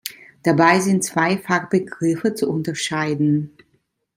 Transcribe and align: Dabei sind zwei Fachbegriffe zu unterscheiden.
Dabei 0.41 0.79
sind 0.79 1.03
zwei 1.03 1.37
Fachbegriffe 1.37 2.33
zu 2.33 2.49
unterscheiden. 2.49 3.55